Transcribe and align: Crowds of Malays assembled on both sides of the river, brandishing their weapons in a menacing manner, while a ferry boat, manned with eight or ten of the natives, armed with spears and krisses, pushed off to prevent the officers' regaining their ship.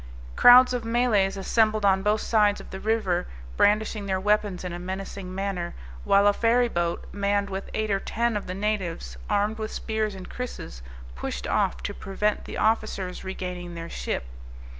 Crowds 0.35 0.73
of 0.73 0.83
Malays 0.83 1.37
assembled 1.37 1.85
on 1.85 2.01
both 2.01 2.21
sides 2.21 2.59
of 2.59 2.71
the 2.71 2.79
river, 2.79 3.27
brandishing 3.55 4.07
their 4.07 4.19
weapons 4.19 4.63
in 4.63 4.73
a 4.73 4.79
menacing 4.79 5.35
manner, 5.35 5.75
while 6.05 6.25
a 6.25 6.33
ferry 6.33 6.67
boat, 6.67 7.05
manned 7.11 7.51
with 7.51 7.69
eight 7.75 7.91
or 7.91 7.99
ten 7.99 8.35
of 8.35 8.47
the 8.47 8.55
natives, 8.55 9.15
armed 9.29 9.59
with 9.59 9.71
spears 9.71 10.15
and 10.15 10.27
krisses, 10.27 10.81
pushed 11.13 11.45
off 11.45 11.83
to 11.83 11.93
prevent 11.93 12.45
the 12.45 12.57
officers' 12.57 13.23
regaining 13.23 13.75
their 13.75 13.91
ship. 13.91 14.25